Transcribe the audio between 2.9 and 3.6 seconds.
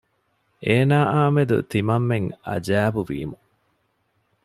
ވީމު